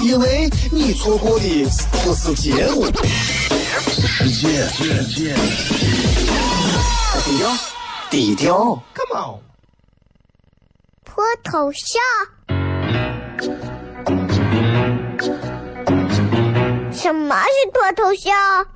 [0.00, 1.64] 因为你错过的
[2.04, 2.84] 不是节目，
[3.88, 4.66] 是世界。
[4.68, 5.34] 世界。
[7.24, 7.56] 低调，
[8.10, 9.40] 低调，Come on。
[11.04, 12.02] 脱头像？
[16.92, 18.66] 什么是脱头像？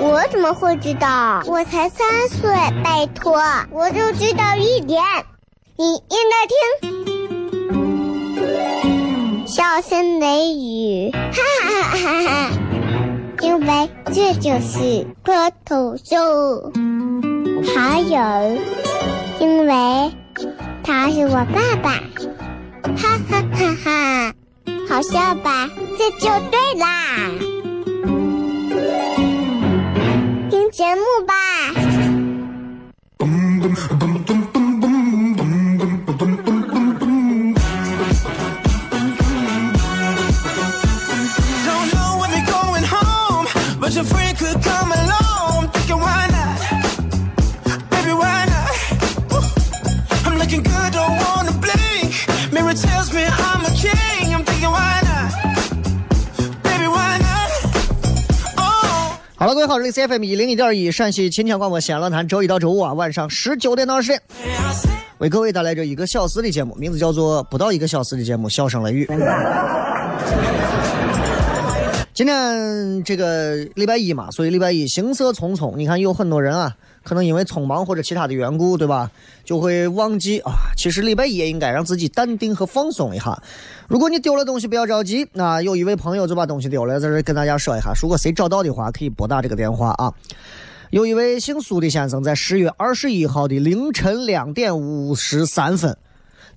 [0.00, 1.42] 我怎么会知道？
[1.46, 2.48] 我才三岁，
[2.84, 5.02] 拜托，我就知道一点。
[5.78, 6.95] 你应该听，
[9.56, 11.18] 笑声雷雨，哈
[11.64, 12.50] 哈哈哈！
[13.40, 16.70] 因为这就是脱头秀。
[17.74, 18.58] 还有，
[19.40, 20.12] 因为
[20.84, 21.92] 他是我爸爸，
[22.98, 24.34] 哈哈哈哈！
[24.90, 25.70] 好笑吧？
[25.96, 27.30] 这就对啦。
[30.50, 31.34] 听节目吧。
[59.48, 64.20] hello，，各位好，这里是 FM 一零一点一陕西秦腔广播西安论坛，周一到周五啊晚上十九点到二十点，
[65.18, 69.08] 为各位带来这一个小时的节目，名字叫做不到一个小时的节目，笑声雷雨。
[72.12, 76.74] 今天这个礼拜一嘛，所以礼拜一行色匆匆，你看有很多人啊。
[77.06, 79.08] 可能因为匆忙或者其他的缘故，对吧？
[79.44, 80.52] 就会忘记啊。
[80.76, 83.40] 其实礼拜一也应该让自己淡定和放松一下。
[83.86, 85.24] 如果你丢了东西，不要着急。
[85.32, 87.92] 那有一位朋友就把东西丢了，在这跟大家说一下。
[88.02, 90.12] 如果谁找到的话，可以拨打这个电话啊。
[90.90, 95.96] 有一位姓苏的先生，在十月二十一号的凌晨两点五十三分，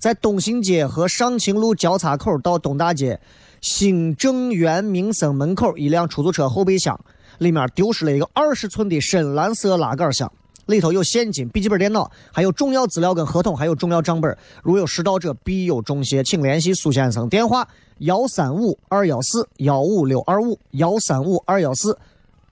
[0.00, 3.20] 在东兴街和上清路交叉口到东大街
[3.60, 6.98] 新正园民生门口一辆出租车后备箱
[7.38, 10.32] 里面丢失了一个二十寸的深蓝色拉杆箱。
[10.66, 14.36] 里头有现金、笔记本电脑，还有重要资料跟合同，还有重要账本。
[14.62, 17.28] 如有失盗者，必有重谢，请联系苏先生。
[17.28, 17.66] 电话：
[17.98, 21.98] 幺三五二幺四幺五六二五幺三五二幺四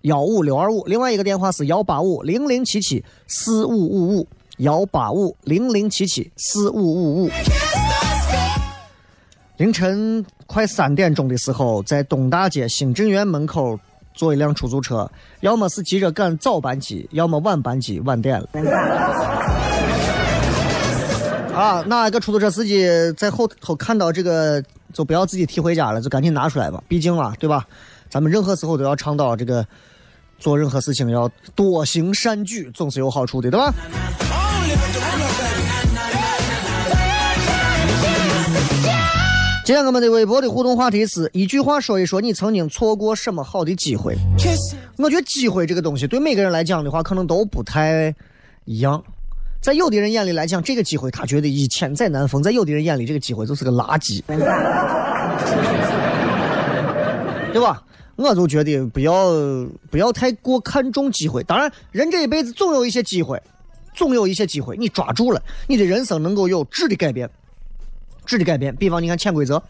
[0.02, 0.84] 幺五六二五。
[0.86, 4.26] 另外一个电话是幺八五零零七七四五五五
[4.58, 7.30] 幺八五零零七七四五五五。
[9.58, 13.78] 凌晨快三点钟的时候，在东大街新正园门口。
[14.18, 15.08] 坐一辆出租车，
[15.42, 18.48] 要么是急着赶早班机，要么晚班机晚点了。
[21.54, 24.60] 啊，哪一个出租车司机在后头看到这个，
[24.92, 26.82] 就不要自己提回家了，就赶紧拿出来吧。
[26.88, 27.64] 毕竟啊，对吧？
[28.10, 29.64] 咱们任何时候都要倡导这个，
[30.36, 33.72] 做任何事情要多行善举，总是有好处的，对吧？
[39.68, 44.16] 今天我们的微博的互动话题是一句话说一说你曾经错过什么好的机会。
[44.96, 48.14] 我觉得机会这个东西对每个人来讲的话，可能都不太
[48.64, 49.04] 一样。
[49.60, 54.22] 在有的人眼里来讲，这个机会他觉得一千载难逢；在有的人眼里，这个机会就是个垃圾，
[57.52, 57.82] 对吧？
[58.16, 59.30] 我就觉得不要
[59.90, 61.42] 不要太过看重机会。
[61.42, 63.38] 当然，人这一辈子总有一些机会，
[63.94, 67.28] 总有一些机会，你抓住了，你的人生能够有质的改变。
[68.28, 69.60] 质的改变，比方你看潜规则，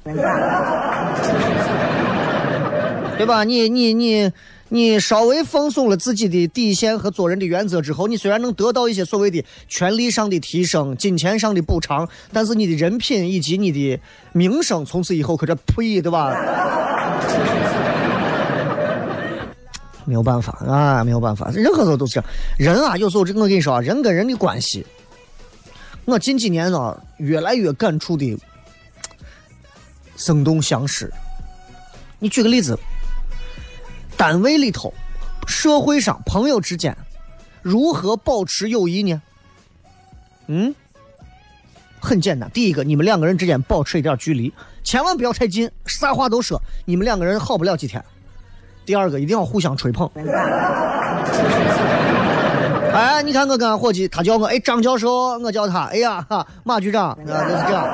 [3.17, 3.45] 对吧？
[3.45, 4.31] 你你你
[4.69, 14.01] 你稍微放松了自己的底线和做人的原则之后，你虽然能得到一些所谓的权利上的提升、金钱上的补偿，但是你的人品以及你的
[14.33, 16.35] 名声从此以后可这呸，对吧？
[20.05, 22.29] 没有办法啊，没有办法，任何时候都是这样。
[22.59, 24.85] 人啊，有时候这我跟你说啊，人跟人的关系，
[26.09, 28.35] 我近几年啊，越来越感触的。
[30.17, 31.13] 生动相识。
[32.19, 32.79] 你举个例子，
[34.17, 34.91] 单位里头、
[35.47, 36.97] 社会上、朋友之间，
[37.61, 39.21] 如何保持友谊呢？
[40.47, 40.75] 嗯，
[42.01, 42.51] 很简单。
[42.53, 44.51] 第一个，你们两个人之间保持一点距离，
[44.83, 48.03] 千万不要太近，啥话都说，你们两个人好不了几天。
[48.87, 50.11] 第二个，一定要互相吹捧。
[52.93, 57.87] 哎，你看我跟俺伙计，他叫我哎张教授，我叫他哎呀哈马局长，啊，就是这样。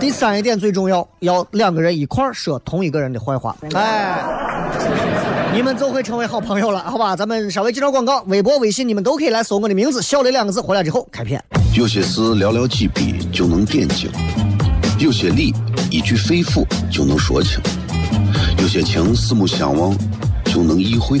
[0.00, 3.54] 第三一点最重要，要两个人一块说同一个人的坏话。
[3.74, 4.20] 哎，
[5.54, 7.14] 你们就会成为好朋友了，好吧？
[7.14, 11.40] 咱们稍微介绍广告，微博、微信你们都可以来搜我的名字“小雷”两个字，回来之后开片。
[11.74, 14.10] 有些事寥寥几笔就能点睛，
[14.98, 15.54] 有些理
[15.88, 17.60] 一句肺腑就能说清，
[18.58, 19.96] 有些情四目相望
[20.46, 21.20] 就能意会，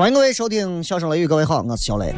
[0.00, 2.14] 欢迎各位收听《笑声雷雨》，各位好，我是小雷。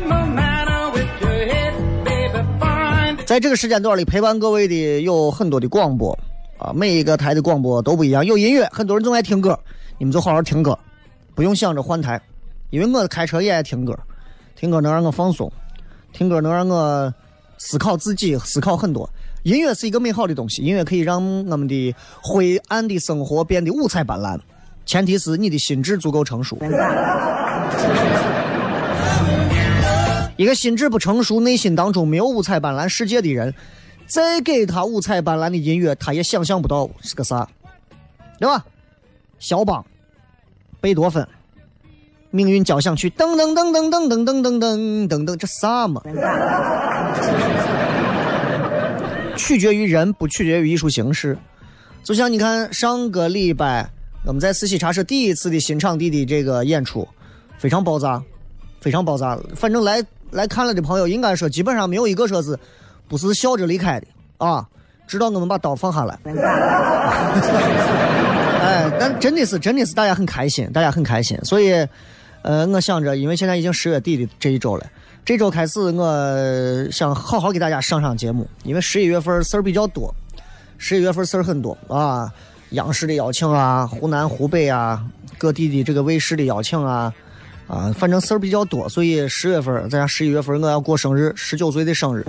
[3.26, 6.16] 在这个时间段里陪伴各位的有很多的广播
[6.58, 9.58] 啊，每一个台的广播都不一样，有音乐，很多人总爱听歌，
[9.98, 10.78] 你们就好好听歌，
[11.34, 12.22] 不用想着换台，
[12.70, 13.98] 因为我开车也爱听歌，
[14.54, 15.52] 听歌能让我放松，
[16.12, 17.12] 听歌能让我
[17.58, 19.10] 思考自己，思考很多。
[19.42, 21.92] 音乐是一个美好的东西，音乐可以让我们的
[22.22, 24.38] 灰暗的生活变得五彩斑斓，
[24.86, 26.56] 前提是你的心智足够成熟。
[30.36, 33.54] 一个心智不成熟、内心当中没有五彩斑斓世界的人，
[34.06, 37.48] 再给他五彩斑斓的音乐，他也想象不到是个啥，
[38.40, 38.64] 对吧？
[39.38, 39.84] 肖邦、
[40.80, 41.26] 贝多芬、
[42.30, 46.02] 命运交响曲，噔噔噔噔噔噔噔噔噔噔，这啥嘛？
[49.36, 51.36] 取决于人，不取决于艺术形式。
[52.02, 53.88] 就像你看上个礼拜
[54.24, 57.06] 我们在四喜茶社第一次的新场地的这个演出，
[57.62, 58.20] 非常爆炸，
[58.80, 59.38] 非常爆炸。
[59.54, 62.58] 反正来来看了的朋友，应该说基本上没有一个说是
[63.06, 64.06] 不是笑着离开的
[64.38, 64.68] 啊，
[65.06, 66.18] 直到我们把刀放下来。
[68.64, 71.38] 哎，但真的是真的是大家很开心，大家很开心。
[71.44, 71.86] 所以，
[72.42, 74.84] 呃，我想着，因为现在已经十月底的这一周了，
[75.24, 80.12] 这周开始我想好好给大家上上节目，因为十一月份事儿比较多，
[80.78, 82.28] 十一月份事儿很多啊。
[82.70, 85.04] 央视的邀请啊，湖南、湖北啊，
[85.38, 87.12] 各地的这个卫视的邀请啊，
[87.66, 92.24] 啊，反正事儿比较多，所以十月份，再加十一月份，我要过生日，十九岁的生日。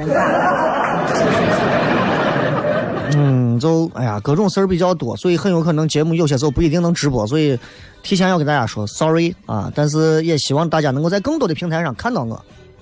[3.15, 7.59] 嗯，就哎呀，各种事儿比较多，所以很有可能节目有些时候不一定能直播，所以
[8.01, 12.33] 提前要跟大家说 sorry 啊，但是也希望大家能够在更多的平台上看到我，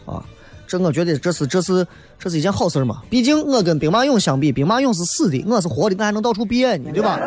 [0.06, 0.24] 啊，
[0.68, 1.86] 这我觉得这是这是
[2.18, 7.20] 这是一件好事嘛，毕竟我跟兵马俑相比，兵马俑是死的，我是活的，我还能到处变呢，对吧？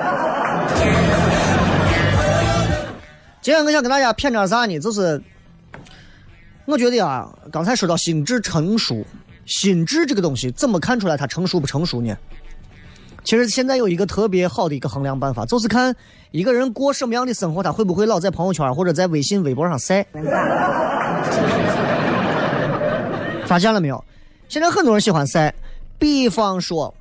[3.44, 4.80] 今天我想跟大家谝点啥呢？
[4.80, 5.22] 就是
[6.64, 9.04] 我觉得啊，刚才说到心智成熟，
[9.44, 12.16] 心智这个东西怎么看出来它成熟不成熟呢？
[13.22, 15.94] 其实现在有一个特别好的一个衡量办法，就是看
[16.30, 20.06] 一个人过什么样的生活，他会不会老在朋友圈或者在微信、微博上晒。
[23.44, 24.02] 发现了没有？
[24.48, 25.54] 现在很多人喜欢晒，
[25.98, 26.94] 比方说，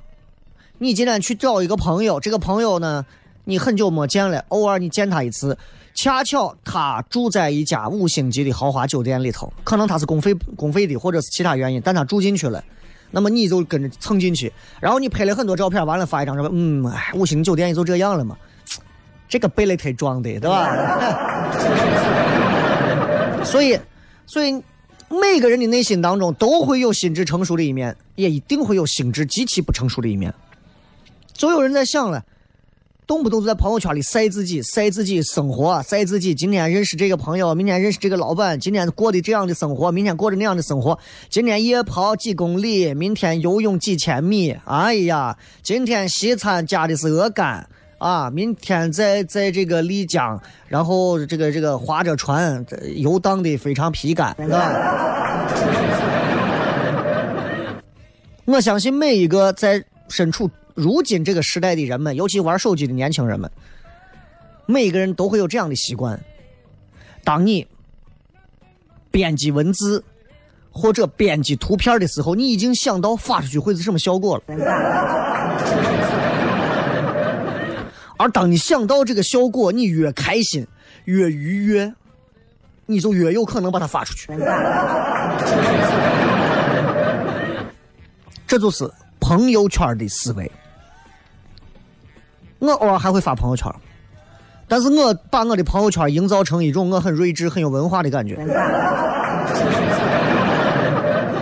[0.76, 3.06] 你今天去找一个朋友，这个朋友呢，
[3.44, 5.56] 你很久没见了，偶尔你见他一次，
[5.94, 12.62] 恰巧他住在一家五星级的豪华酒店里头，可能他是公费公费的，或者是其他原因，但他住进去了。
[13.12, 18.36] 那么你就跟着蹭进去，然后你拍了很多照片，完了发一张照片，嗯，五星酒店也就这样了嘛，
[19.28, 20.68] 这个贝勒忒装的，对吧？
[23.44, 23.78] 所以，
[24.26, 24.52] 所以
[25.08, 30.34] 每个人的内心当中都会有心智成熟的一面，也一定会有心智极其不成熟的一面。
[31.34, 32.24] 总有人在想了，
[33.06, 47.68] 动不动就在朋友圈里晒自己，晒自己生活，晒自己今天认识这个朋友，明天认识这个老板，今天过的这样的生活，明天过着那样的生活，今天夜跑几公里，明天游泳几千米，哎呀，今天西餐加的是鹅肝
[47.98, 52.64] 啊，明天在在这个丽江，然后这个这个划着船
[52.96, 54.72] 游荡的非常疲惫，是吧？
[58.46, 60.50] 我相信每一个在身处。
[60.74, 63.50] 如今这个时代的人们，尤其玩手机的年轻人们，
[64.66, 66.20] 每个人都会有这样的习惯：
[67.22, 67.66] 当你
[69.10, 70.04] 编辑文字
[70.72, 74.42] 或者编辑图片的时候，你已经想到发出去会是什么效果了。
[78.16, 80.66] 而当你想到这个效果，你越开心、
[81.04, 81.94] 越愉悦，
[82.86, 84.32] 你就越有可能把它发出去。
[88.46, 88.90] 这就是
[89.20, 90.50] 朋友圈的思维。
[92.64, 93.70] 我偶尔还会发朋友圈，
[94.66, 98.34] 但是我把我的朋友圈营造成一种我很睿智、很有文化的感觉，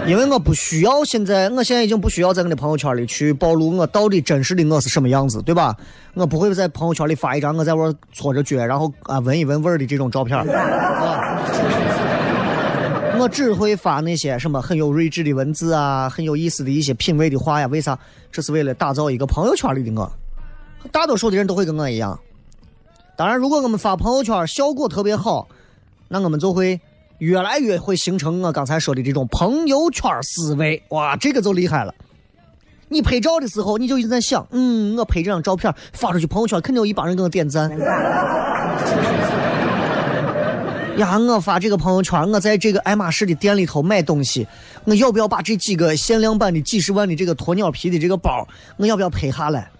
[0.06, 5.76] 因为我不需要现在，我现在已经不需要在我的朋友圈里去暴露我到底真实的我是什么样子，对吧？
[6.14, 11.38] 我不会在朋友圈里发一张我在玩搓着脚，然后啊闻一闻味儿的这种照片，啊，
[13.18, 17.68] 我只会发那些什么很有睿智的文字啊，很有意思的一些品味的话呀。
[17.68, 17.96] 为啥？
[18.32, 20.12] 这是为了打造一个朋友圈里的我。
[20.90, 22.18] 大多数的人都会跟我一样，
[23.16, 25.48] 当然，如果我们发朋友圈效果特别好，
[26.08, 26.80] 那我们就会
[27.18, 30.82] 越来越会形成我刚才说的这种朋友圈思维。
[30.88, 31.94] 哇，这个就厉害了！
[32.88, 37.70] 你拍照的时候，你就一直在想，嗯，我拍这张照片发出去朋友圈，肯定有一帮人给我点赞。
[40.98, 44.46] 呀，我发这个朋友圈，我在这个爱马仕的店里头买东西，
[44.84, 48.46] 我要不要把这几个限量版的几十万的这个鸵鸟皮的这个包，
[48.76, 49.70] 我要不要拍下来？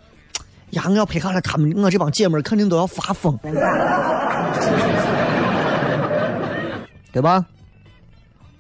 [0.73, 3.39] 呀，我要拍下来，他们我这帮姐妹肯定都要发疯，
[7.13, 7.45] 对吧？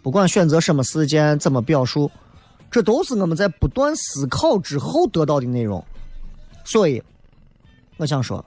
[0.02, 2.10] 不管选择什么事件，怎么表述，
[2.70, 5.82] 这都是我们在不断思考之后得到的内容。
[6.64, 7.02] 所以，
[7.96, 8.44] 我想说，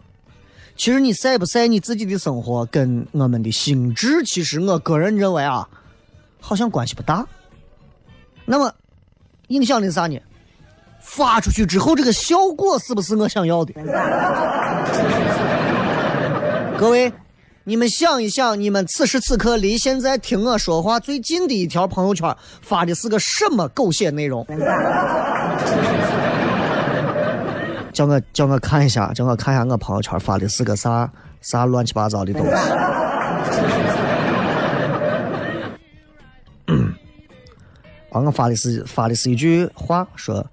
[0.76, 5.68] 其实你晒不晒你自己的生活，跟我们的心智，其实我个人认为啊，
[6.40, 7.26] 好像关系不大。
[8.46, 8.72] 那么，
[9.48, 10.20] 影响的是啥呢？
[11.06, 13.74] 发出去之后，这个效果是不是我想要的？
[16.78, 17.14] 各位，
[17.64, 24.46] 你们想一想，你们此时此刻离现在听我说话最近的一条朋友圈发的是个什么狗血内容？
[27.94, 31.10] 叫我叫我看一下，叫我看一下我朋友圈发的是个啥
[31.40, 32.52] 啥乱七八糟的东西。
[38.12, 40.46] 啊，我发的是发的是一句话说。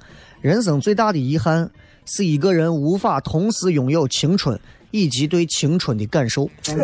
[0.43, 1.71] 人生最大的遗憾
[2.05, 4.59] 是一个人无法同时拥有青春
[4.91, 6.51] 以及对青春的感受。
[6.67, 6.75] 哎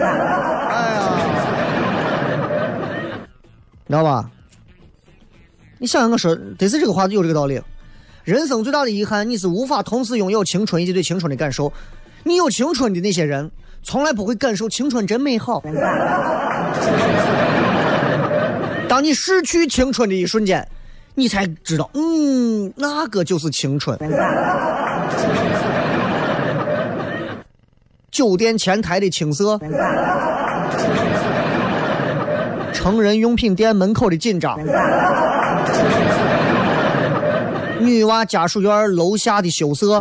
[0.94, 1.18] 呀，
[3.84, 4.30] 知道吧？
[5.78, 7.60] 你想想，我说得是这个话有这个道理。
[8.22, 11.72] 人生最大的遗憾，你是无法同时拥有青春以及对青春的感受。
[12.22, 13.50] 你有青春的那些人，
[13.82, 15.60] 从来不会感受青春真美好。
[18.88, 20.64] 当你失去青春的一瞬间。
[21.18, 23.98] 你才知道，嗯，那个就是青春。
[28.12, 29.58] 酒店前台的青涩，
[32.72, 34.56] 成人用品店门口的紧张，
[37.80, 40.00] 女娃家属院楼下的羞涩，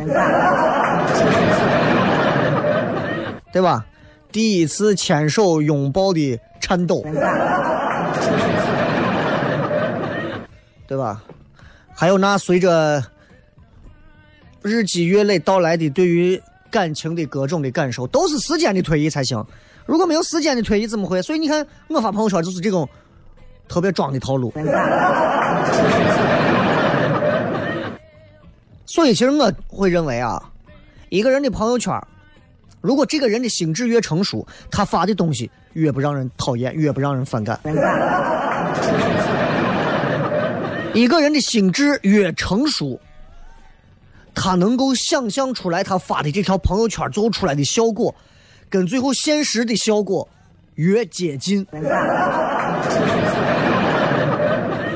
[3.51, 3.83] 对吧？
[4.31, 7.03] 第一次牵手拥抱的颤抖。
[10.88, 11.22] 对吧？
[11.94, 13.03] 还有那随着
[14.62, 19.44] 日积月累到来的对于感情的各种的感受，都是时间的推移才行。
[19.86, 21.22] 如果没有时间的推移，怎么会？
[21.22, 22.88] 所以你看，我发朋友圈就是这种
[23.67, 24.53] 特别装的套路。
[28.86, 30.51] 所以，其实我会认为啊，
[31.10, 31.94] 一个人的朋友圈，
[32.82, 37.60] 如果这个人的心智越成熟，他发的东西越不让人讨厌，越不让人反感。
[40.98, 43.00] 一个人的心智越成熟，
[44.34, 48.16] 他能够想象出来他发的这条朋友圈最后出来的效果，
[48.68, 50.27] 跟最后现实的效果
[50.74, 51.63] 越接近，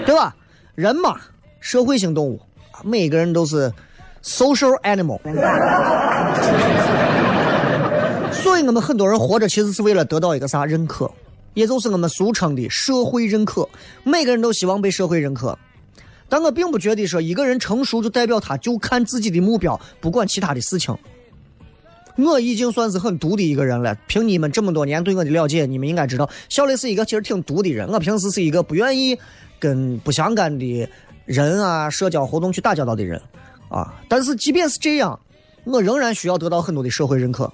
[0.04, 0.36] 对吧？
[0.74, 1.22] 人嘛，
[1.60, 2.42] 社会性动物，
[2.84, 3.72] 每个人都是
[4.24, 5.20] social animal，
[8.34, 11.12] 所以我们很多人活着其实是为了得到一个啥认可，
[11.54, 13.70] 也就是我们俗称的社会认可。
[14.04, 15.56] 每个人都希望被社会认可。
[16.32, 20.98] 但我并不觉得说一个人成熟就代表他就看自己的目标，不管其他的事情。
[22.16, 23.94] 我已经算是很毒的一个人了。
[24.08, 27.86] 凭你们这么多年对我的了解，你们应该知道，小雷是一个其实挺毒的人。
[27.90, 29.18] 我平时是一个不愿意
[29.60, 30.90] 跟不相干的
[31.26, 33.22] 人啊社交活动去打交道的人
[33.68, 33.94] 啊。
[34.08, 35.20] 但是即便是这样，
[35.66, 37.52] 我仍然需要得到很多的社会认可。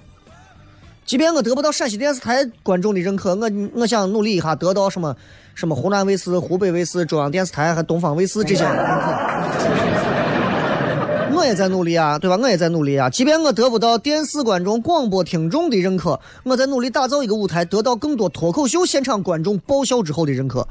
[1.08, 5.16] 即便我得不到陕西电视台观众的认可，我我想努力一下得到什么
[5.54, 8.82] 什么湖南卫视、湖北卫视、中央电视台和东方卫视这些认可。
[11.34, 12.36] 我也在努力啊，对吧？
[12.36, 13.08] 我也在努力啊。
[13.08, 20.68] 即便我得不到电视观众、广播听众的认可，我在努力打造一个舞台，得到更多脱口秀现场观众爆笑之后的认可。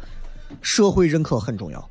[0.61, 1.89] 社会认可很重要，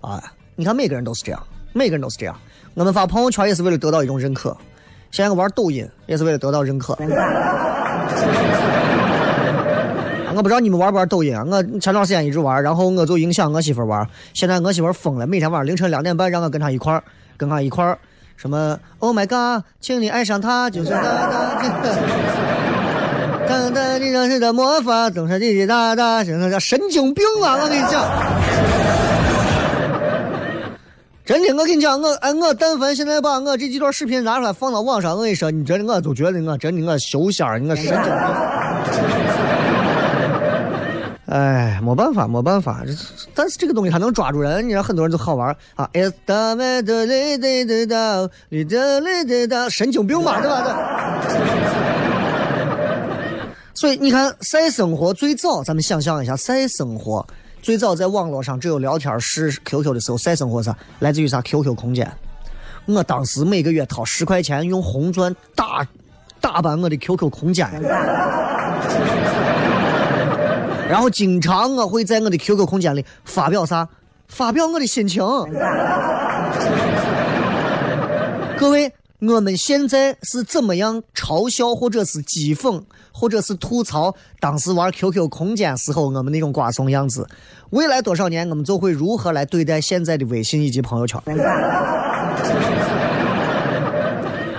[0.00, 0.20] 啊！
[0.56, 1.40] 你看每个人都是这样，
[1.72, 2.36] 每个人都是这样。
[2.74, 4.56] 我们发朋友圈也是为了得到一种认可。
[5.12, 6.96] 现在我玩抖音也是为了得到认可。
[10.34, 11.44] 我不知道你们玩不玩抖音啊？
[11.46, 14.04] 我前段时间一直玩，然后我就影响我媳妇玩。
[14.32, 17.04] 现在我媳妇疯了，每天晚上凌晨两点半让我跟她一块儿。
[17.36, 17.98] 跟她一块儿，
[18.36, 21.28] 什么？Oh my god，请你爱上他，就是哒哒
[23.46, 27.58] 哒哒你认识的魔法，总是滴滴答答，真的叫神经病啊！
[27.60, 28.02] 我跟你讲，
[31.24, 38.12] 真的，我跟你讲，我哎，我但凡现在把我这几段视频拿出来放到网上，我跟你说，你真的我都觉得我真的我修仙儿，我神经病。
[41.26, 42.82] 哎，没办法，没办法，
[43.34, 45.88] 但是这个东西它能抓住人，你让很多人就好玩啊。
[49.70, 51.22] 神经病嘛，对吧？
[53.74, 57.26] 所以你看，晒生活最早，咱们想象一下，晒生活
[57.62, 60.76] 最早在网络上只有聊天室 QQ 的时候，晒生活啥？
[60.98, 62.10] 来自于啥？QQ 空间。
[62.86, 65.86] 我当时每个月掏十块钱，用红钻打
[66.40, 67.70] 打扮我的 QQ 空间。
[70.90, 73.88] 然后经常我会在我的 QQ 空间里发表啥？
[74.26, 75.22] 发表我的心情。
[78.58, 78.92] 各位，
[79.24, 87.24] 我们现在是怎么样嘲笑或者是讥讽或者是吐槽当时玩 QQ 空间时候我们那种瓜怂样子？
[87.70, 91.22] 未来多少年我们就会如何来对待现在的微信以及朋友圈？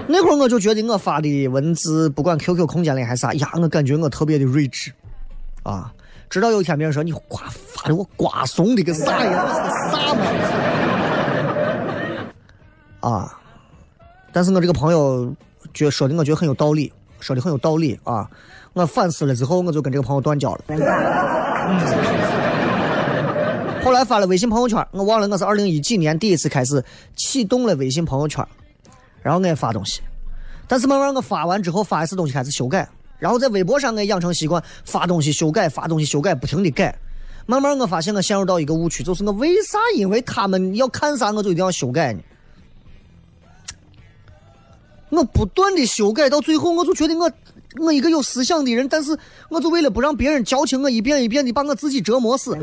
[0.08, 4.93] 那会儿我就觉得我发的文字，不管 QQ 空间里还是啥呀，我感觉我特别的睿智，
[5.63, 5.91] 啊。
[6.30, 9.45] 直到有一天别人说你瓜发的我瓜怂的个啥呀？
[9.45, 10.13] 我是个啥
[13.02, 13.10] 嘛？
[13.12, 13.39] 啊！
[14.34, 15.34] 但是我这个朋友
[15.74, 18.28] 觉说的我觉得很有道理，说的很有道理啊！
[18.74, 20.62] 我反思了之后，我就跟这个朋友断交了。
[23.84, 26.84] 后来发了微信朋友圈，我忘了我是二零一几年第一次开始
[27.15, 28.43] 启动了微信朋友圈，
[29.22, 30.02] 然后我也发东西，
[30.67, 32.89] 但是慢慢我发完之后发一次东西开始修改。
[33.19, 36.98] 然后在微博上，我养成习惯发东西修改，发东西修改，不停的改。
[37.46, 42.19] 慢慢我发现我陷入到一个误区，就是我为啥因为他们要看啥，我就一定要修改呢？
[45.15, 47.32] 我不断的修改，到最后我就觉得我
[47.80, 49.17] 我一个有思想的人，但是
[49.49, 52.58] 我就为了不让别人矫情，我一遍一遍的把我自己折磨死。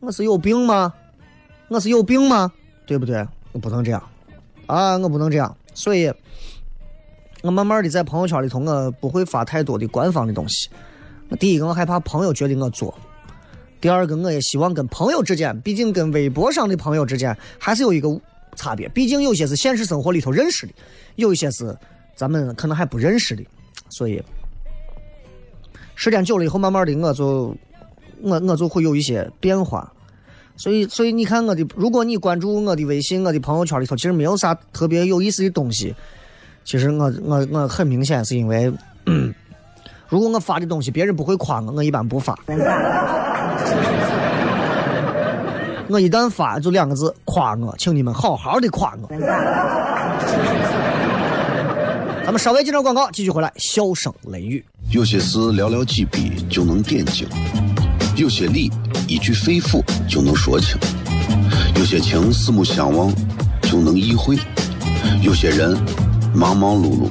[0.00, 0.92] 我是有病吗？
[1.68, 2.52] 我是有病吗？
[2.86, 3.26] 对不对？
[3.52, 4.02] 我不能这样
[4.66, 4.98] 啊！
[4.98, 6.12] 我不能这样，所以。
[7.42, 10.68] 我慢慢的在朋友圈里头，我不会发太多的官方的东西。
[11.40, 12.94] 第一个，我害怕朋友觉得我作；
[13.80, 18.08] 第二个，我也希望跟朋友之间，毕竟跟微博上的朋友之间还是有一个
[18.56, 18.88] 差别。
[18.88, 20.72] 毕竟有些是现实生活里头认识的，
[21.16, 21.76] 有一些是
[22.14, 23.44] 咱们可能还不认识的。
[23.90, 24.22] 所以
[25.94, 27.56] 时间久了以后，慢慢的我就
[28.20, 29.92] 我我就会有一些变化。
[30.56, 35.94] 所以所以你看我的，如果你关注我的微信、我的朋友圈里头，其实没有啥特别有意思的东西。
[36.64, 38.72] 其实我我我很明显是因为，
[40.08, 42.38] 如果我发的东西别人不会夸我，我一般不发。
[45.88, 49.08] 我一旦发就两个字夸我，请你们好好的夸我。
[52.24, 54.64] 咱们稍微接着广告，继续回来，笑声雷雨。
[54.90, 57.28] 有些事寥寥几笔就能点睛，
[58.16, 58.70] 有些理
[59.08, 60.78] 一句肺腑就能说清，
[61.76, 63.12] 有些情四目相望
[63.62, 64.38] 就能意会，
[65.22, 65.76] 有些人。
[66.34, 67.10] 忙忙碌碌，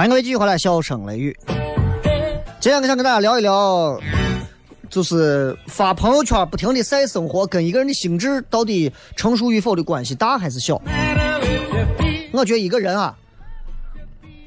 [0.00, 1.36] 欢迎各位继续回来，笑声雷雨。
[2.58, 4.00] 今天我想跟大家聊一聊，
[4.88, 10.80] 就是发朋友圈不停的晒生活，跟一个人的心智到底成熟与否的关系大还是小？
[12.32, 13.14] 我觉得一个人啊，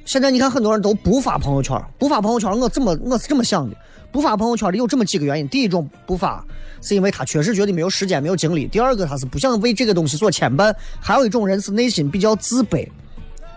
[0.05, 3.77] 现在你看很多人都不发朋友圈，不发朋友圈，我怎么我是这么想的？
[4.11, 6.43] 不发朋友圈的有这么几个原因：第一种不发
[6.81, 12.89] 是因为他确实觉得没有时间、没有精力；第二个他是不想为这个东西所牵绊；还有一种人是内心比较自卑。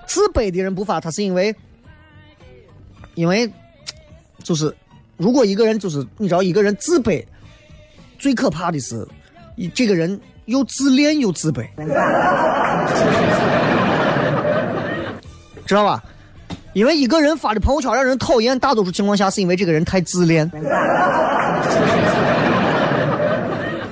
[0.06, 1.56] 自卑的人不发，他是因为。
[3.16, 3.50] 因为，
[4.44, 4.72] 就是
[5.16, 7.24] 如果一个人就是你知道，一个人自卑，
[8.18, 9.06] 最可怕的是，
[9.74, 11.66] 这个人又自恋又自卑，
[15.66, 16.04] 知道吧？
[16.74, 20.50] 因为一个人发的朋友圈让人讨厌，大多数情况下是因为这个人太自恋。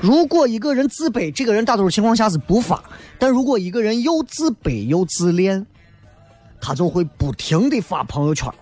[0.02, 2.76] 如果一个人自卑，这个人大多数情况下是不发；
[3.18, 5.64] 但如果一个人又自卑又自恋，
[6.60, 8.52] 他就会不停的发朋友圈。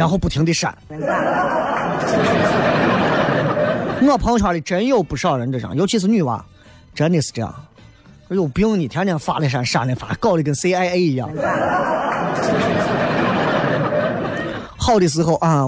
[0.00, 0.74] 然后不停的删，
[4.00, 6.42] 我朋友圈里真有不少人这样，尤其是女娃，
[6.94, 7.54] 真的是这样，
[8.30, 11.28] 有病你天天发了删，删了发，搞得跟 CIA 一样。
[14.78, 15.66] 好的时候啊，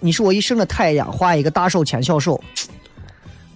[0.00, 2.42] 你是我一生的太阳，画一个大手牵小手，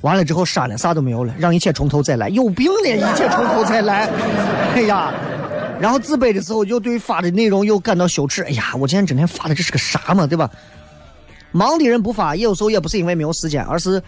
[0.03, 4.07] 完了之后删了，啥都没有了，让一切从头再来，有病了，一切从头再来，
[4.75, 5.11] 哎呀。
[5.81, 8.43] 然后自卑的时候，又对发的内容又感到羞耻。
[8.43, 10.51] 哎呀，我今天整天发的这是个啥嘛，对吧？
[11.53, 14.01] 忙的人不发，有时候也不是因为没有时间，而是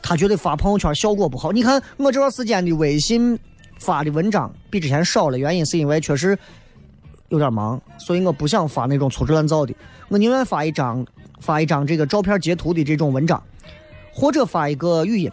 [0.00, 1.50] 他觉得发朋友圈效果不好。
[1.50, 3.36] 你看我这段时间的微信
[3.80, 6.38] 发的文章比之前少了，原因是因为确实
[7.28, 9.74] 有点忙，所以我不想发那种粗制滥造的。
[10.08, 11.04] 我宁愿发一张
[11.40, 13.42] 发一张这个照片截图的这种文章，
[14.12, 15.30] 或者发一个语音，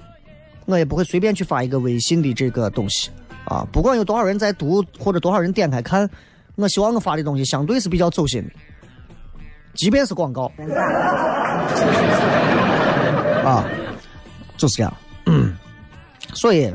[0.65, 3.11] 我也不会随便去发一个微信的这个东西。
[3.47, 6.09] 啊，不管有多少人在读或者多少人点开看，
[6.55, 8.51] 我希望我发的东西相对是比较走心的，
[9.73, 10.51] 即便是广告，
[13.47, 13.63] 啊，
[14.57, 14.93] 就是这样。
[16.35, 16.69] 所以，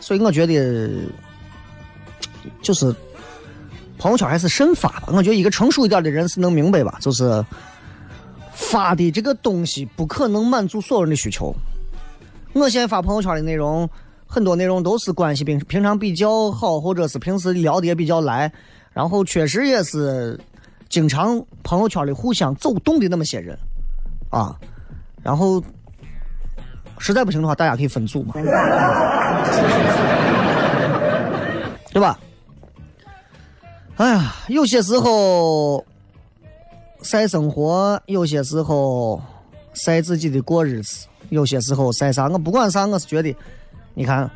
[0.00, 0.90] 所以我觉得，
[2.60, 2.92] 就是
[3.98, 5.04] 朋友圈还是慎发吧。
[5.12, 7.44] 我觉得一个成熟一点的人是能明白吧，就是
[8.52, 11.54] 发的这个东西不可能满足所有人的需求。
[12.52, 13.88] 我现在发朋友圈的内容。
[14.30, 18.52] 很多内容都是关系平平常比较好，或者是平时聊的也比较来，
[18.92, 20.38] 然后确实也是
[20.90, 23.58] 经常朋友圈里互相走动的那么些人，
[24.28, 24.54] 啊，
[25.22, 25.64] 然后
[26.98, 28.34] 实在不行的话，大家可以分组嘛，
[31.90, 32.20] 对吧？
[33.96, 35.82] 哎呀，有些时候
[37.00, 39.18] 晒生活，有些时候
[39.72, 42.28] 晒自己的过日子，有些时候晒啥？
[42.28, 43.34] 我不管啥，我是觉得。
[43.98, 44.30] 你看，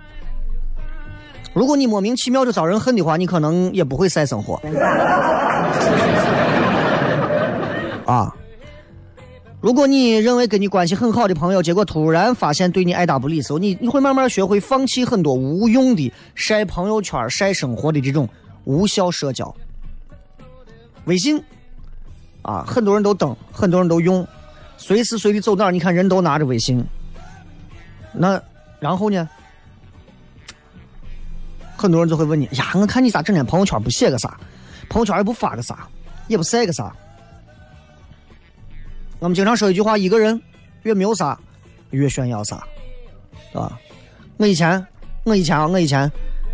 [1.54, 4.60] 如果你莫名其妙就招人恨的话，你可能也不会晒生活。
[8.04, 8.34] 啊，
[9.60, 18.28] 如果你认为跟你关系很好的朋友，结果突然发现对你爱答不理的时候，你你会慢慢学会放弃很多无用的晒朋友圈、晒生活的这种
[18.64, 19.54] 无效社交。
[21.04, 21.40] 微信，
[22.42, 24.26] 啊，很多人都登，很多人都用，
[24.76, 26.84] 随时随地走哪儿，你看人都拿着微信。
[28.12, 28.42] 那
[28.80, 29.28] 然后呢？
[31.82, 34.38] 很多人就会问你呀，我看你咋整天朋友圈不写个啥，
[34.88, 35.88] 朋友圈也不发个啥，
[36.28, 36.94] 也不晒个啥。
[39.18, 40.40] 我们经常说一句话：一个人
[40.84, 41.36] 越没有啥，
[41.90, 42.62] 越炫耀啥，
[43.52, 43.76] 啊。
[44.36, 44.86] 我以前，
[45.24, 46.08] 我以前啊，我以前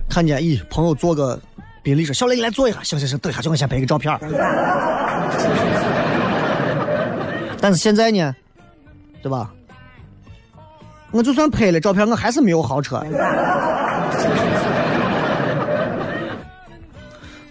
[0.08, 1.38] 看见咦，朋友做个
[1.82, 4.18] 宾利说小雷你来坐一下，行行行，等一下，叫我先拍个照片。
[7.60, 8.34] 但是现在呢，
[9.22, 9.52] 对吧？
[11.10, 13.04] 我就算拍了照片，我还是没有豪车。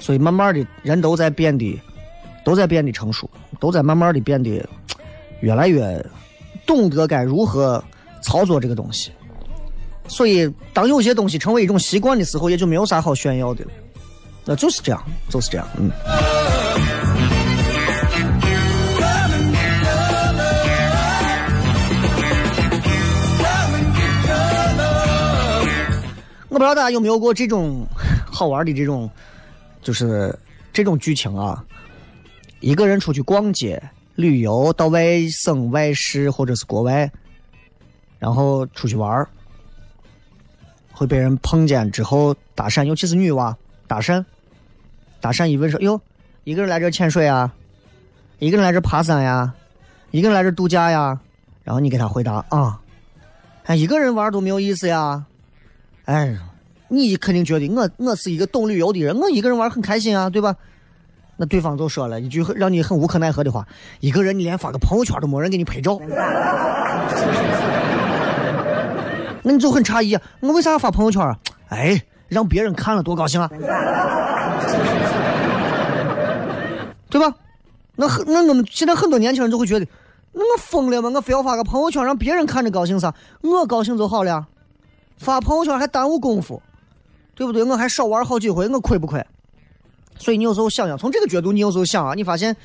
[0.07, 1.77] 所以慢慢的人都在变得，
[2.45, 4.65] 都在变得成熟，都在慢慢的变得
[5.41, 6.01] 越来越
[6.65, 7.83] 懂得该如何
[8.21, 9.11] 操作这个东西。
[10.07, 13.71] 所以，当有些东西成为一种习惯的时候，也就没有啥好炫耀的了。
[14.45, 15.91] 那就是这样，就是这样，嗯。
[26.47, 27.85] 我不知道大家有没有过这种
[28.25, 29.11] 好玩的这种，
[29.87, 30.37] 就是
[30.73, 31.63] 这种剧情啊。
[32.59, 33.81] 一个人出去逛街、
[34.15, 37.09] 旅游，到外省、外市或者是国外，
[38.19, 39.29] 然后出去玩儿。
[40.91, 43.55] 会被人碰见之后搭讪，尤其是女娃
[43.87, 44.25] 搭讪，
[45.21, 46.01] 搭讪一问说：“哟，
[46.43, 47.53] 一个人来这潜水啊？
[48.39, 49.53] 一个人来这爬山呀？
[50.11, 51.17] 一个人来这度假呀？”
[51.63, 52.81] 然后你给他回答：“啊，
[53.63, 55.25] 哎，一个人玩都没有意思呀。”
[56.03, 56.37] 哎，
[56.89, 60.55] 你肯定觉得我我是一个懂旅游的人，我一个人玩很开心啊，对吧？
[61.39, 63.67] 那对方就说了一句让你很无可奈何的话
[64.01, 65.99] ：“一个人你连发个朋友圈都没人给你拍照。”
[69.43, 71.37] 那你就很诧异，我为啥要发朋友圈啊？
[71.69, 73.47] 哎，让别人看了多高兴啊，
[77.09, 77.31] 对吧？
[77.95, 79.85] 那很，那我们现在很多年轻人就会觉得，
[80.33, 81.11] 那我疯了吗？
[81.13, 83.13] 我非要发个朋友圈让别人看着高兴啥？
[83.41, 84.47] 我高兴就好了，
[85.17, 86.61] 发朋友圈还耽误功夫，
[87.37, 87.63] 对不对？
[87.63, 89.23] 我还少玩好几回，我亏不亏？
[90.17, 92.57] 所以你有时候想想，从这个角度，你有时候想啊，你发现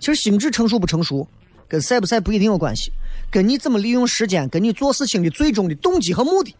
[0.00, 1.28] 其实心智成熟不成熟，
[1.68, 2.90] 跟晒不晒不一定有关系。
[3.30, 6.56] 跟你怎么利用时间，跟你做事情的最终的动机和目的，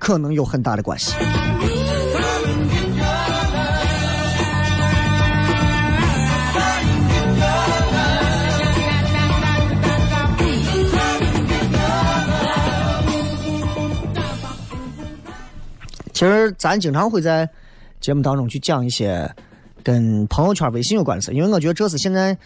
[0.00, 1.14] 可能有很大的关系。
[16.18, 17.48] 其实咱经常会在
[18.00, 19.32] 节目当中去讲一些
[19.84, 22.36] 跟朋友圈、微信有关的事，因为我觉得这是现在。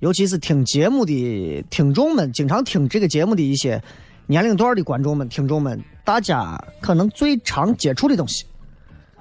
[0.00, 3.80] 尤其是听节目的听众们，经常听这个节目的一些
[4.26, 8.44] 年龄段的观众们、听众们，大家可能最常接触的东西。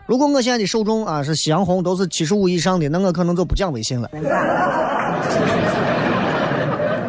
[0.07, 4.09] 如果我现在的受众啊是夕阳红，都是七十五以上的，那我可能就不讲微信了。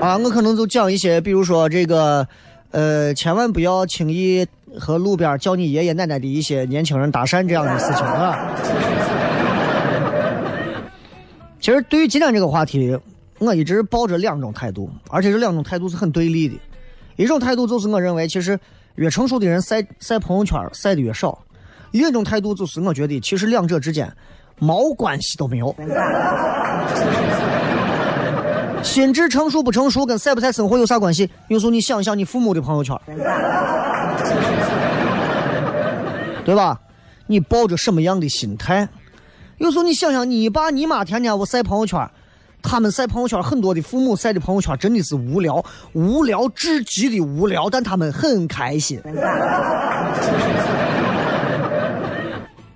[0.00, 2.28] 啊，我可能就讲一些，比如说这个，
[2.70, 4.46] 呃，千万不要轻易
[4.78, 8.38] 和路边叫你爷爷奶奶的一些年轻人搭讪这样的事情啊。
[11.61, 12.98] 其实对于今天这个话题。
[13.38, 16.54] 我一直抱着两种态度，而且这两种态度是很对立的。
[17.16, 18.56] 一种态度就是我认为，其实
[18.94, 21.37] 越成熟的人晒晒朋友圈晒的越少；
[21.90, 24.08] 另一种态度就是我觉得，其实两者之间
[24.61, 25.74] 毛关系都没有。
[28.82, 31.30] 心智成熟不成熟跟晒不晒生活有啥关系？
[31.48, 32.98] 有时候你想一想你父母的朋友圈，
[36.44, 36.78] 对吧？
[37.26, 38.88] 你抱着什么样的心态？
[39.58, 42.10] 有时候你想想你爸你妈天天我晒朋友圈。
[42.64, 45.64] 他们晒朋友圈，很多的父母晒的朋友圈真的是无聊，
[45.94, 49.00] 无聊至极的无聊，但他们很开心。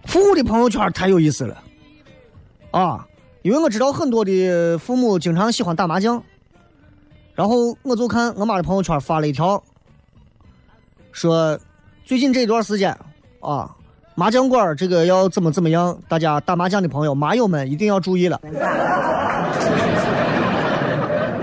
[0.07, 1.57] 父母的朋友圈太有意思了，
[2.73, 3.07] 啊，
[3.47, 6.21] 因为我知道很多的父母经常喜欢打麻将，
[7.33, 9.63] 然后我就看我妈的朋友圈发了一条，
[11.13, 11.57] 说
[12.05, 12.91] 最近这段时间
[13.39, 13.71] 啊，
[14.17, 18.41] 麻将馆这个要怎么怎么样，大家打麻将的朋友麻友们一定要注意了。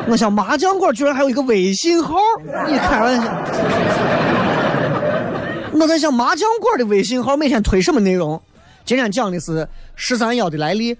[0.09, 2.17] 我想麻将馆居然还有一个微信号，
[2.67, 3.33] 你开玩笑？
[5.71, 8.41] 我在想麻将馆的微信号每天推什么内容？
[8.85, 10.97] 今天讲的是十三幺的来历，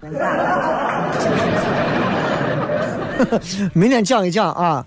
[3.74, 4.86] 明天讲一讲啊，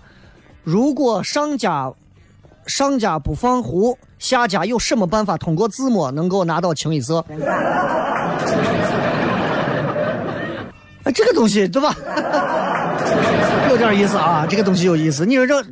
[0.64, 1.92] 如果上家
[2.66, 7.24] 上家不放胡，下家有什么办法通过自摸能够拿到清一色？
[11.14, 11.94] 这个东西对吧？
[13.70, 15.24] 有点意思啊，这个东西有意思。
[15.24, 15.64] 你说这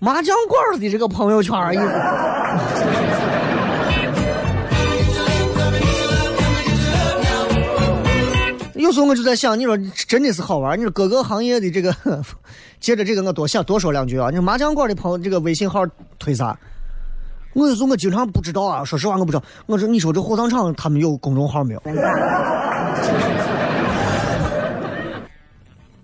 [0.00, 1.82] 麻将馆的这个朋友圈意思？
[8.86, 10.78] 有时候我就在想，你说真的是好玩。
[10.78, 11.92] 你说各个行业的这个，
[12.78, 14.30] 接着这个我多想多说两句啊。
[14.30, 15.84] 你说麻将馆的朋友这个微信号
[16.20, 16.56] 推啥？
[17.52, 19.42] 我有时候我经常不知道啊，说实话我不知道。
[19.66, 21.82] 我说你说这火葬场他们有公众号没有？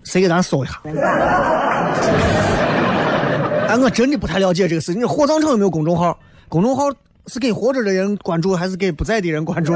[0.03, 0.81] 谁给咱搜一下？
[3.69, 5.01] 哎，我真的不太了解这个事情。
[5.01, 6.19] 你火葬场有没有公众号？
[6.49, 6.83] 公众号
[7.27, 9.73] 是给活着的人关注，还是给不在的人关注？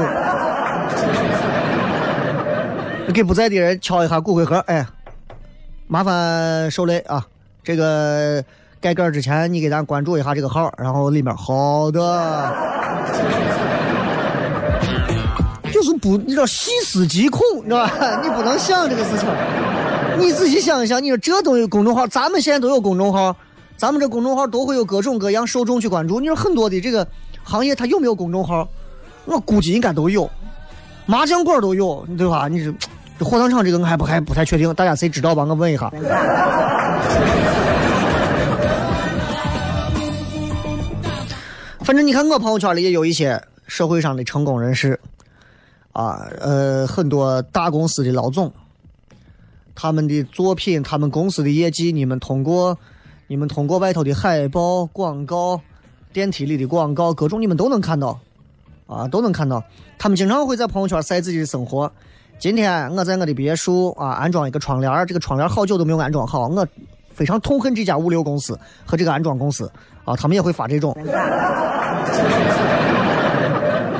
[3.12, 4.58] 给不在的人敲一下骨灰盒。
[4.66, 4.86] 哎，
[5.86, 7.26] 麻烦受累啊！
[7.64, 8.42] 这个
[8.80, 12.54] 盖盖之前，你给咱关注一下这个号，然后里面好的，
[15.72, 18.20] 就是不，你知道细思极恐，你知道吧？
[18.22, 19.28] 你不能想这个事情。
[20.18, 23.34] 你仔细想一想，你说这东西公众号，咱们现在都有公众号，
[23.76, 26.20] 咱们这公众号都会有各种各样受众去关注。
[26.20, 27.06] 你说很多的这个
[27.42, 28.68] 行业它有没有公众号？
[29.26, 30.28] 我估计应该都有，
[31.06, 32.48] 麻将馆都有，对吧？
[32.48, 32.72] 你
[33.18, 35.44] 这火葬场这个我还不还不太确定，大家谁知道吧？
[35.44, 35.90] 我问一下。
[41.80, 45.00] 反正你看我朋友圈里也有一些社会上的成功人士，
[45.92, 48.52] 啊，呃，很多大公司的老总，
[49.74, 52.78] 他们的作品，他们公司的业绩，你们通过，
[53.26, 55.60] 你们通过外头的海报、广告、
[56.12, 58.20] 电梯里的广告，各种你们都能看到，
[58.86, 59.64] 啊，都能看到。
[59.98, 61.90] 他们经常会在朋友圈晒自己的生活。
[62.38, 66.64] 今天我在我的别墅啊安装一个窗帘，这个窗帘好久都没有安装好，我
[67.10, 69.68] 非常痛恨这家物流公司和这个安装公司
[70.04, 70.96] 啊，他们也会发这种。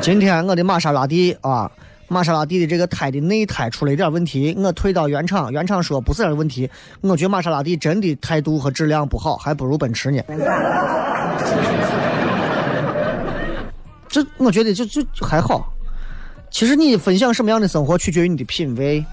[0.00, 1.68] 今天我的玛莎拉蒂啊，
[2.06, 6.70] 玛莎拉蒂的这个胎的内胎出了一点问题，我退到原厂，原厂说不是点问题。
[7.00, 10.22] 我觉得玛莎拉蒂真的态度和质量不好，还不如奔驰呢。
[14.08, 15.72] 这我觉得就就还好。
[16.50, 19.04] 其实你分享什么样的生活，取决于你的品味。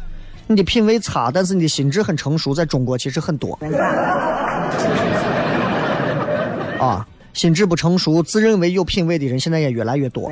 [0.48, 3.58] 你的品味差，但是你的心智很成熟，在中国其实很多。
[6.80, 7.06] 啊。
[7.34, 10.32] 心智不成熟、自认为有品位的人，现在也越来越多。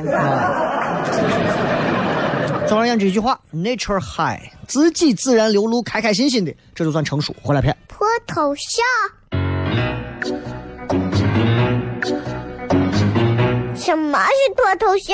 [2.66, 4.40] 总而言之，一句话：nature high，
[4.70, 7.36] 自己自然流露，开开心心的，这就算成熟。
[7.42, 7.76] 回来片。
[7.90, 8.82] 脱头笑？
[13.76, 15.14] 什么是脱头笑？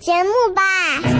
[0.00, 1.19] 节目吧。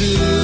[0.00, 0.39] 衬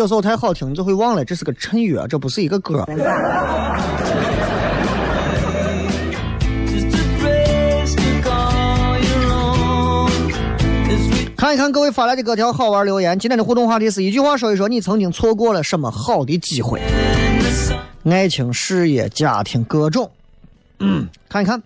[0.00, 2.82] 有时候太好听，你就会忘了这是个衬乐，这不是一个歌。
[11.36, 13.18] 看一看各位发来的各条好玩留言。
[13.18, 16.80] 今天的互动话题是一句话说一说你曾经错过了什么好的机会？
[18.04, 20.10] 爱情、事业、家庭各种。
[20.78, 21.62] 嗯，看一看。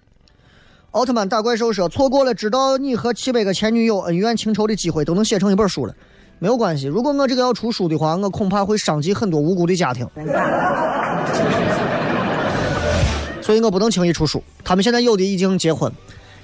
[0.90, 5.94] 奥特曼打怪兽说错过了知道你和七百个前女友恩怨情仇的机会，都能写成一本书了。
[6.38, 10.06] 没有关系，如果我这个要出书的话，我恐怕会伤及很多无辜的家庭，
[13.40, 14.42] 所以我不能轻易出书。
[14.62, 15.90] 他们现在有的已经结婚，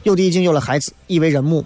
[0.05, 1.65] 有的已经有了孩子，已为人母，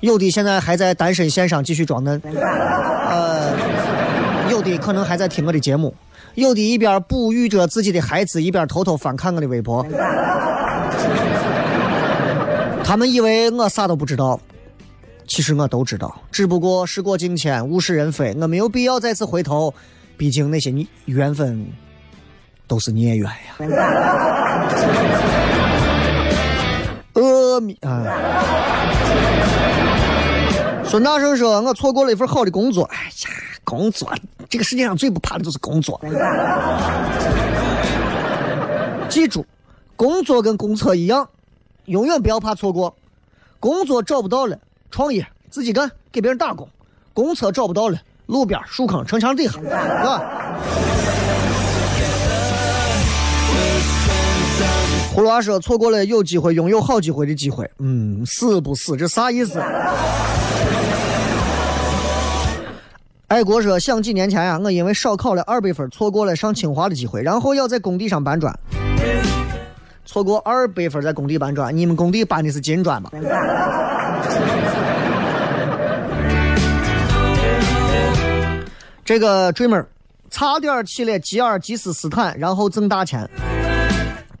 [0.00, 3.52] 有的现在还在单身线上继续装嫩， 呃，
[4.50, 5.94] 有的可能还在听我的节目，
[6.34, 9.86] 有的一边哺育着自己的孩子，一边偷偷翻看我的微博。
[12.84, 14.38] 他们以为我啥都不知道。
[15.30, 19.72] 其实我都知道，只不过时过境迁，物是人非，我没有必要再次回头。
[20.16, 21.64] 毕竟那些你缘分
[22.66, 23.56] 都是孽缘呀。
[27.14, 28.02] 阿弥啊！
[30.84, 33.30] 孙大圣说：“我错过了一份好的工作。”哎呀，
[33.62, 34.12] 工作，
[34.48, 36.00] 这个世界上最不怕的就是工作。
[39.08, 39.46] 记住，
[39.94, 41.28] 工作跟公厕一样，
[41.84, 42.96] 永远不要怕错过。
[43.60, 44.58] 工作找不到了。
[44.90, 46.68] 创业自己干，给别人打工，
[47.14, 50.22] 公厕找不到了，路边、树坑、城墙底下，是吧？
[55.14, 58.96] 葫芦娃说错过了有机会拥有好机会的机会，嗯，死不死？
[58.96, 59.60] 这啥意思？
[63.26, 68.56] 爱国说想几年前呀，我因为少考了二百分，错过了上清华的机会，然后要在工地上搬砖。
[70.04, 73.10] 错过二百分在工地搬砖，你们工地搬的是金砖吧？
[79.10, 79.84] 这个 dreamer
[80.30, 83.28] 差点去了吉尔吉斯斯坦，然后挣大钱。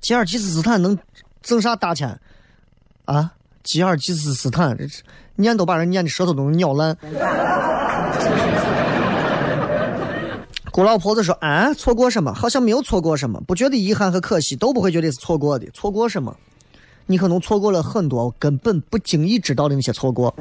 [0.00, 0.96] 吉尔吉斯斯坦能
[1.42, 2.16] 挣啥大钱？
[3.04, 3.32] 啊？
[3.64, 4.84] 吉尔吉斯斯坦，这
[5.34, 6.96] 念都把人念的舌头都能咬烂。
[10.70, 12.32] 郭老婆子说：“啊，错过什么？
[12.32, 15.66] 好像没有错过什么，不觉得遗憾和可惜，都不会觉得是错过的。
[15.74, 16.32] 错过什么？
[17.06, 20.32] 你可能错过了很多根本不经意知道的那些错过。”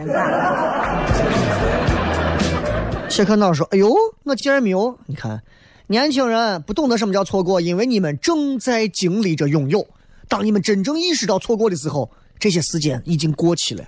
[3.10, 3.94] 谢克闹说：“哎呦，
[4.24, 4.98] 我竟然没有！
[5.08, 5.42] 你看，
[5.88, 9.86] 年轻人不懂得什么叫错过，因为你们正在经历着拥有。
[10.28, 13.84] 当你们真正意识到错过的时候，这些时间已经过去了。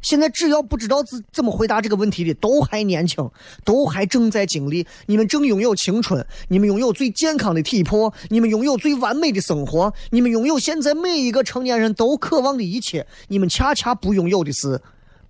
[0.00, 3.28] 现在只要不知道怎怎么回答这个问题的，都还年轻，
[3.64, 4.86] 都还正在经历。
[5.06, 13.06] 你们正拥有青春，你们拥有最健康的体魄，你们拥有最完美的生活，你们拥有现在每一个成年人都渴望的一切。
[13.28, 14.80] 你们恰恰不拥有的是，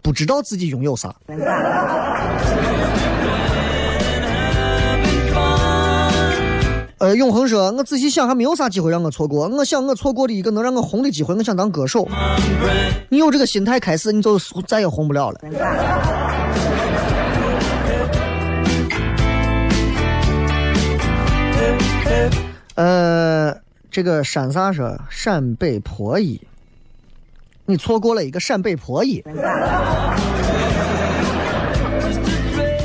[0.02, 1.14] 不知道自己拥有啥。”
[7.04, 9.46] 呃，永恒说，我仔细想还没有啥机会让我错过。
[9.48, 12.08] 我想我错过的一个能让我红的机会，我想当歌手。
[13.10, 15.38] 你有这个心态开始，你就再也红不了了。
[22.76, 23.54] 呃，
[23.90, 26.40] 这个山啥说陕北婆姨，
[27.66, 29.22] 你错过了一个陕北婆姨。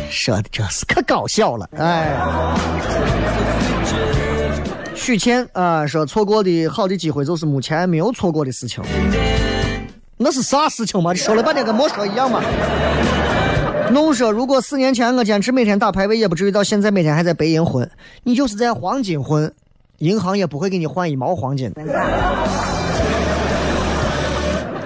[0.10, 2.18] 说的这是可搞笑了，哎。
[5.00, 8.84] 许倩啊，说错过的好的机会就是目前没有错过的事情。
[10.18, 11.14] 那是啥事情嘛？
[11.14, 12.44] 说了半天跟没说一样嘛？
[13.92, 17.90] 弄说如果四年前我坚持每天打排位，也不至于到现在每天还在白银混。
[18.24, 19.52] 你就是在黄金混，
[20.00, 21.74] 银行也不会给你换一毛黄金。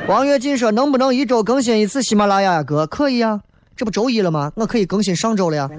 [0.08, 2.64] 王跃进说能不能一周更新一次喜马拉雅呀？
[2.64, 2.86] 哥？
[2.86, 3.42] 可以啊，
[3.76, 4.52] 这不周一了吗？
[4.56, 5.70] 我可以更新上周了呀。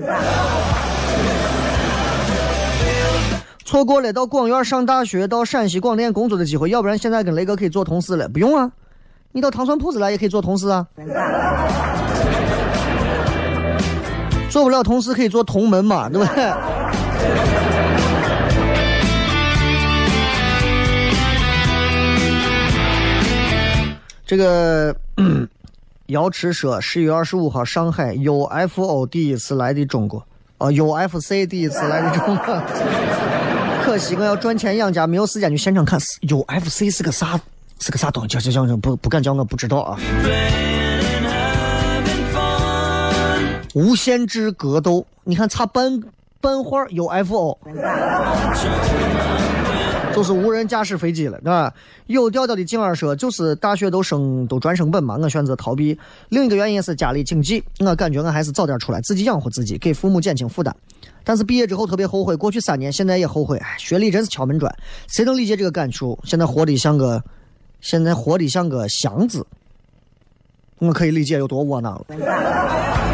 [3.64, 8.28] 错过了到广院上大学、到陕西广电工作的机会，要不然现在跟雷哥可以做同事了。
[8.28, 8.70] 不用啊，
[9.32, 10.86] 你到糖蒜铺子来也可以做同事啊。
[14.50, 16.52] 做不了同事可以做同门嘛，对不对？
[24.26, 24.94] 这个
[26.06, 30.24] 瑶池说，十月二十五号上海 UFO 第一次来的中国，
[30.64, 32.62] 哦，UFC 第一次来的中国。
[33.84, 36.00] 可惜我要赚钱养家，没有时间去现场看。
[36.00, 37.38] UFC 是个啥？
[37.80, 38.28] 是个啥东西？
[38.28, 39.98] 叫叫叫不不敢叫，我不知道啊。
[43.74, 46.00] 无限制格斗，你看差半
[46.40, 47.58] 半画 UFO，
[50.14, 51.72] 就是无人驾驶飞机了，对吧？
[52.06, 55.98] 有调调的静儿说，就是大学都升都专升本嘛，我选择逃避。
[56.28, 60.74] 另一个原因是家里经济，我感觉我还是早点出来，自己养活自己，给父母减轻负担。
[61.22, 63.60] 但是毕业之后特别后悔，过去三年，现在也后悔。
[63.78, 64.70] 学历真是敲门砖，
[65.08, 66.18] 谁能理解这个感触？
[66.24, 67.22] 现在活的像个，
[67.80, 69.46] 现在活的像个祥子，
[70.78, 73.13] 我可以理解有多窝囊了。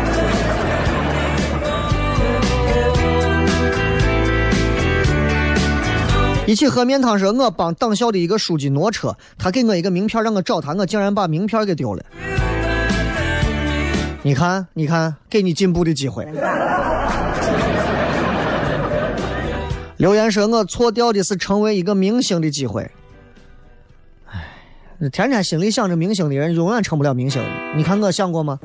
[6.50, 12.04] 一起喝面汤时，我帮党校的一个书记挪车，他给我一个名片让我找他，我竟然把名片给丢了。
[14.22, 16.26] 你看，你看，给你进步的机会。
[19.98, 22.90] 留言说：“我错掉的是成为一个明星的机会。”
[24.26, 27.40] 哎，天天心里想着明星的人，永远成不了明星。
[27.76, 28.58] 你看我想过吗？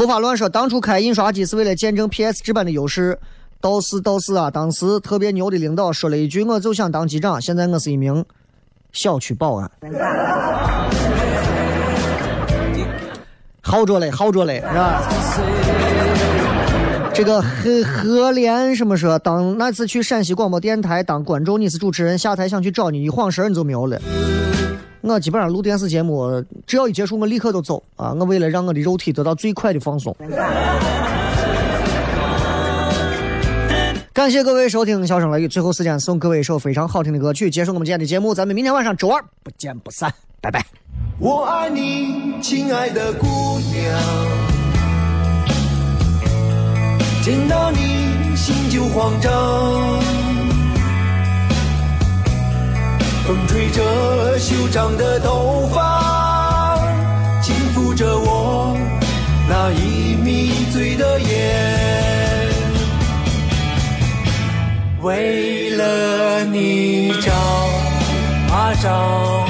[0.00, 3.18] 头发乱说：“当初开印刷机是为了见证 PS 制版的优势。”
[3.60, 8.24] 倒是倒是啊，当时特别牛的领导说了一句：“我就想当机长。”现在我是一名
[8.92, 9.70] 小区保安。
[13.60, 15.02] 好着嘞，好着嘞，是吧？
[17.12, 19.18] 这个何何莲什么说？
[19.18, 24.00] 当那次去陕西广播电台当观众，你是主持人，下台想去找你，一晃神你就没有了。
[25.02, 28.12] 我基本上录电视节目，只要一结束，我立刻就走啊！
[28.12, 30.14] 我为了让我的肉体得到最快的放松。
[34.12, 38.34] 感谢各位收听《笑声雷雨》，最后时间送各位一首非常好听的歌曲，结束我们今天的节目。
[38.34, 40.62] 咱们明天晚上周二不见不散，拜拜。
[41.18, 43.26] 我爱你，亲爱的姑
[43.72, 44.00] 娘，
[47.22, 50.29] 见到你心就慌张。
[53.30, 56.76] 风吹着修长的头发
[57.40, 58.76] 轻抚着我
[59.48, 62.48] 那已迷醉的眼
[65.00, 67.32] 为了你找
[68.52, 69.49] 啊找